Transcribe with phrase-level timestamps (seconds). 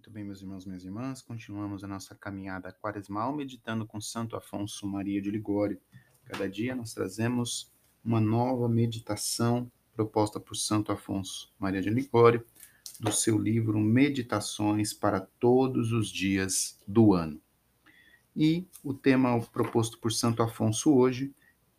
[0.00, 4.86] Muito bem, meus irmãos, minhas irmãs, continuamos a nossa caminhada quaresmal meditando com Santo Afonso
[4.86, 5.78] Maria de Ligório.
[6.24, 7.70] Cada dia nós trazemos
[8.02, 12.42] uma nova meditação proposta por Santo Afonso Maria de Ligório,
[12.98, 17.38] do seu livro Meditações para Todos os Dias do Ano.
[18.34, 21.34] E o tema proposto por Santo Afonso hoje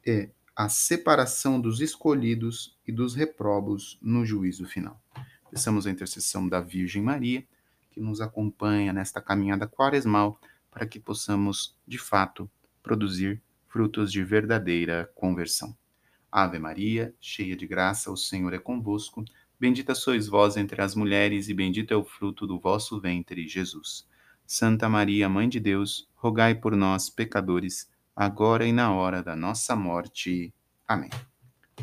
[0.05, 5.01] é a separação dos escolhidos e dos reprobos no juízo final.
[5.49, 7.43] Peçamos a intercessão da Virgem Maria
[7.91, 10.39] que nos acompanha nesta caminhada quaresmal,
[10.71, 12.49] para que possamos, de fato,
[12.81, 15.75] produzir frutos de verdadeira conversão.
[16.31, 19.23] Ave Maria, cheia de graça, o Senhor é convosco.
[19.59, 24.07] Bendita sois vós entre as mulheres, e bendito é o fruto do vosso ventre, Jesus.
[24.47, 29.75] Santa Maria, Mãe de Deus, rogai por nós, pecadores, agora e na hora da nossa
[29.75, 30.53] morte.
[30.87, 31.09] Amém.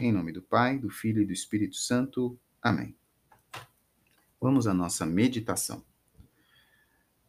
[0.01, 2.39] Em nome do Pai, do Filho e do Espírito Santo.
[2.63, 2.97] Amém.
[4.41, 5.83] Vamos à nossa meditação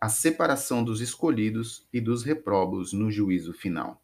[0.02, 4.02] a separação dos escolhidos e dos reprobos no juízo final.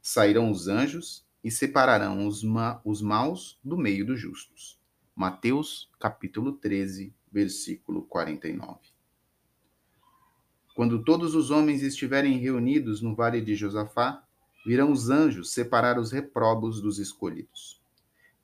[0.00, 4.78] Sairão os anjos e separarão os, ma os maus do meio dos justos.
[5.16, 8.78] Mateus, capítulo 13, versículo 49.
[10.76, 14.24] Quando todos os homens estiverem reunidos no vale de Josafá,
[14.64, 17.82] virão os anjos separar os reprobos dos escolhidos.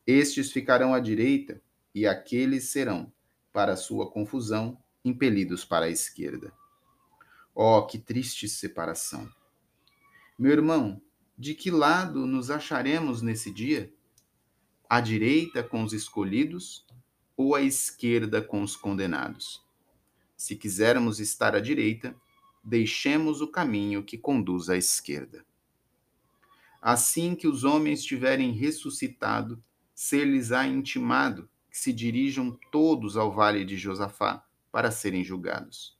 [0.04, 1.62] Estes ficarão à direita,
[1.94, 3.10] e aqueles serão,
[3.52, 6.52] para sua confusão, impelidos para a esquerda.
[7.54, 9.28] Oh, que triste separação!
[10.38, 11.02] Meu irmão,
[11.36, 13.92] de que lado nos acharemos nesse dia?
[14.88, 16.86] À direita com os escolhidos
[17.36, 19.64] ou à esquerda com os condenados?
[20.36, 22.14] Se quisermos estar à direita,
[22.62, 25.44] deixemos o caminho que conduz à esquerda.
[26.80, 29.62] Assim que os homens tiverem ressuscitado,
[29.94, 35.98] ser-lhes-á intimado que se dirijam todos ao vale de Josafá, para serem julgados.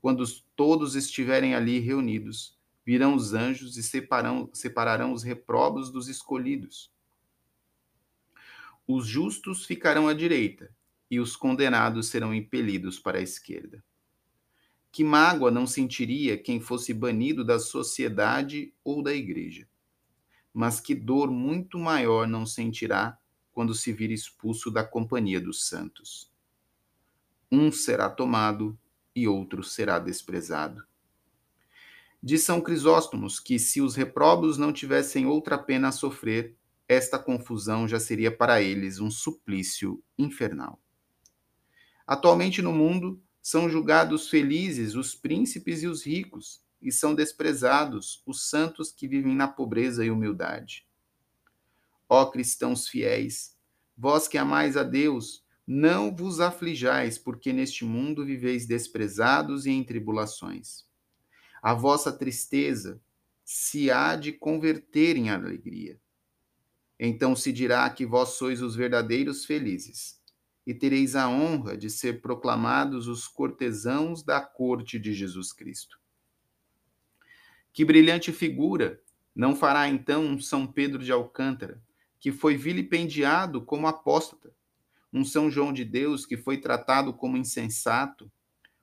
[0.00, 6.92] Quando todos estiverem ali reunidos, virão os anjos e separarão os reprobos dos escolhidos.
[8.86, 10.70] Os justos ficarão à direita
[11.10, 13.82] e os condenados serão impelidos para a esquerda.
[14.92, 19.66] Que mágoa não sentiria quem fosse banido da sociedade ou da igreja?
[20.52, 23.18] Mas que dor muito maior não sentirá
[23.52, 26.33] quando se vir expulso da companhia dos santos
[27.50, 28.78] um será tomado
[29.14, 30.84] e outro será desprezado.
[32.22, 36.56] Diz São Crisóstomos que se os reprobos não tivessem outra pena a sofrer,
[36.88, 40.80] esta confusão já seria para eles um suplício infernal.
[42.06, 48.48] Atualmente no mundo são julgados felizes os príncipes e os ricos, e são desprezados os
[48.48, 50.86] santos que vivem na pobreza e humildade.
[52.08, 53.54] Ó cristãos fiéis,
[53.96, 59.82] vós que amais a Deus, não vos aflijais, porque neste mundo viveis desprezados e em
[59.82, 60.84] tribulações.
[61.62, 63.00] A vossa tristeza
[63.44, 66.00] se há de converter em alegria.
[66.98, 70.20] Então se dirá que vós sois os verdadeiros felizes,
[70.66, 75.98] e tereis a honra de ser proclamados os cortesãos da corte de Jesus Cristo.
[77.72, 79.00] Que brilhante figura
[79.34, 81.82] não fará então um São Pedro de Alcântara,
[82.18, 84.54] que foi vilipendiado como apóstata,
[85.14, 88.28] um São João de Deus que foi tratado como insensato,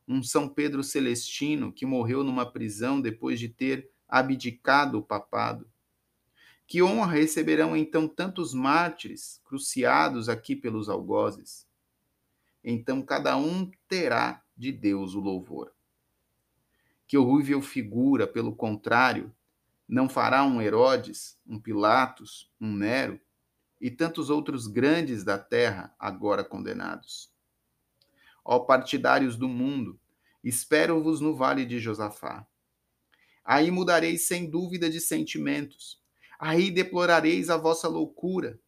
[0.07, 5.69] um São Pedro Celestino que morreu numa prisão depois de ter abdicado o papado.
[6.65, 11.67] Que honra receberão então tantos mártires cruciados aqui pelos algozes?
[12.63, 15.73] Então cada um terá de Deus o louvor.
[17.05, 19.35] Que horrível figura, pelo contrário,
[19.85, 23.19] não fará um Herodes, um Pilatos, um Nero,
[23.81, 27.31] e tantos outros grandes da terra agora condenados.
[28.45, 29.99] Ó partidários do mundo,
[30.43, 32.45] espero-vos no vale de Josafá.
[33.43, 35.99] Aí mudareis sem dúvida de sentimentos.
[36.39, 38.59] Aí deplorareis a vossa loucura.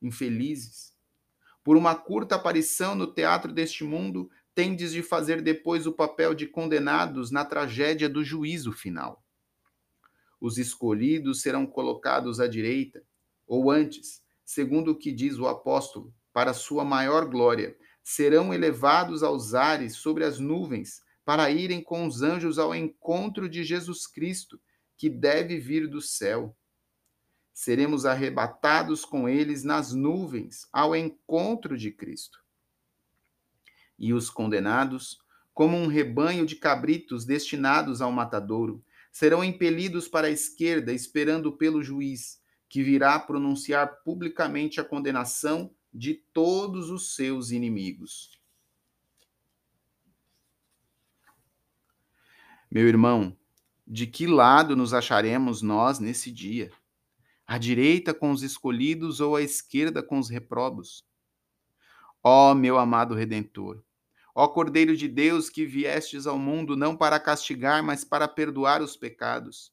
[0.00, 0.92] Infelizes,
[1.62, 6.46] por uma curta aparição no teatro deste mundo, tendes de fazer depois o papel de
[6.46, 9.24] condenados na tragédia do juízo final.
[10.40, 13.04] Os escolhidos serão colocados à direita,
[13.46, 19.54] ou antes, segundo o que diz o apóstolo, para sua maior glória, serão elevados aos
[19.54, 24.60] ares sobre as nuvens, para irem com os anjos ao encontro de Jesus Cristo,
[24.96, 26.56] que deve vir do céu.
[27.52, 32.42] Seremos arrebatados com eles nas nuvens ao encontro de Cristo.
[33.98, 35.18] E os condenados,
[35.54, 41.82] como um rebanho de cabritos destinados ao matadouro, serão impelidos para a esquerda, esperando pelo
[41.82, 42.41] juiz
[42.72, 48.40] que virá pronunciar publicamente a condenação de todos os seus inimigos.
[52.70, 53.36] Meu irmão,
[53.86, 56.72] de que lado nos acharemos nós nesse dia?
[57.46, 61.04] À direita com os escolhidos ou à esquerda com os reprobos?
[62.22, 63.84] Ó meu amado Redentor,
[64.34, 68.96] ó Cordeiro de Deus que viestes ao mundo não para castigar, mas para perdoar os
[68.96, 69.70] pecados.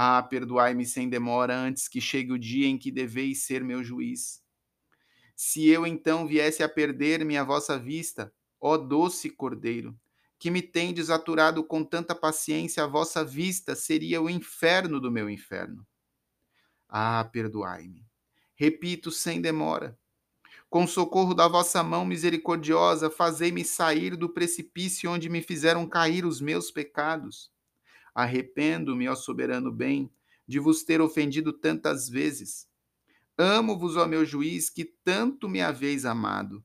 [0.00, 4.40] Ah, perdoai-me sem demora antes que chegue o dia em que deveis ser meu juiz.
[5.34, 9.98] Se eu então viesse a perder-me à vossa vista, ó doce Cordeiro,
[10.38, 15.28] que me tendes aturado com tanta paciência, a vossa vista seria o inferno do meu
[15.28, 15.84] inferno.
[16.88, 18.06] Ah, perdoai-me.
[18.54, 19.98] Repito sem demora.
[20.70, 26.40] Com socorro da vossa mão misericordiosa, fazei-me sair do precipício onde me fizeram cair os
[26.40, 27.50] meus pecados.
[28.18, 30.12] Arrependo-me, ó soberano bem,
[30.44, 32.68] de vos ter ofendido tantas vezes.
[33.38, 36.64] Amo-vos, ó meu juiz, que tanto me haveis amado.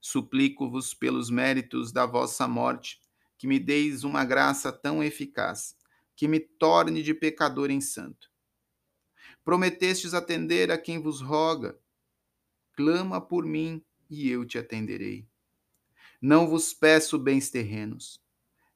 [0.00, 3.00] Suplico-vos pelos méritos da vossa morte,
[3.36, 5.74] que me deis uma graça tão eficaz,
[6.14, 8.30] que me torne de pecador em santo.
[9.44, 11.76] Prometestes atender a quem vos roga.
[12.74, 15.26] Clama por mim e eu te atenderei.
[16.22, 18.22] Não vos peço bens terrenos,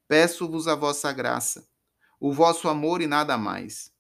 [0.07, 1.69] peço-vos a vossa graça,
[2.21, 3.93] o vosso amor e nada mais.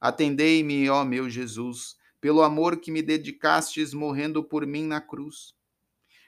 [0.00, 5.54] Atendei-me, ó meu Jesus, pelo amor que me dedicastes morrendo por mim na cruz.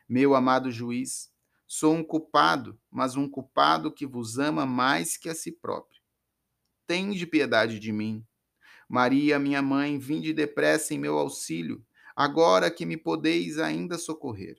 [0.09, 1.31] Meu amado juiz,
[1.67, 6.01] sou um culpado, mas um culpado que vos ama mais que a si próprio.
[6.87, 8.25] Tende piedade de mim.
[8.89, 11.85] Maria, minha mãe, vinde depressa em meu auxílio,
[12.17, 14.59] agora que me podeis ainda socorrer.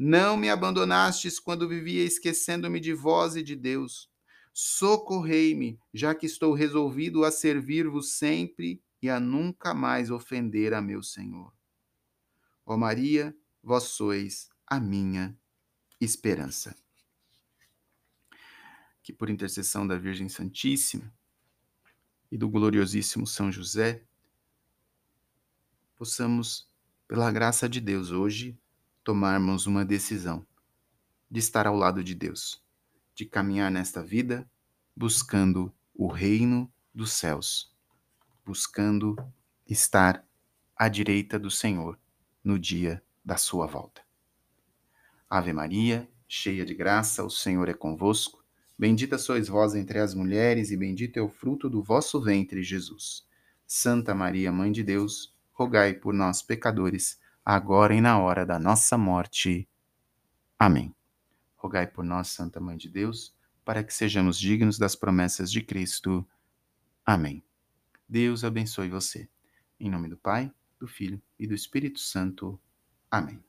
[0.00, 4.08] Não me abandonastes quando vivia esquecendo-me de vós e de Deus.
[4.54, 11.02] Socorrei-me, já que estou resolvido a servir-vos sempre e a nunca mais ofender a meu
[11.02, 11.52] Senhor.
[12.64, 15.36] Ó Maria, vós sois a minha
[16.00, 16.76] esperança.
[19.02, 21.12] Que por intercessão da Virgem Santíssima
[22.30, 24.04] e do gloriosíssimo São José,
[25.96, 26.70] possamos,
[27.08, 28.56] pela graça de Deus, hoje
[29.08, 30.46] tomarmos uma decisão
[31.30, 32.62] de estar ao lado de Deus,
[33.14, 34.46] de caminhar nesta vida
[34.94, 37.74] buscando o reino dos céus
[38.44, 39.16] buscando
[39.66, 40.22] estar
[40.76, 41.98] à direita do Senhor
[42.44, 44.02] no dia da sua volta.
[45.30, 48.44] Ave Maria, cheia de graça, o Senhor é convosco.
[48.78, 53.26] Bendita sois vós entre as mulheres, e bendito é o fruto do vosso ventre, Jesus.
[53.66, 58.98] Santa Maria, Mãe de Deus, rogai por nós, pecadores, agora e na hora da nossa
[58.98, 59.66] morte.
[60.58, 60.94] Amém.
[61.56, 63.34] Rogai por nós, Santa Mãe de Deus,
[63.64, 66.28] para que sejamos dignos das promessas de Cristo.
[67.06, 67.42] Amém.
[68.06, 69.30] Deus abençoe você.
[69.80, 72.60] Em nome do Pai, do Filho e do Espírito Santo.
[73.10, 73.42] Amém.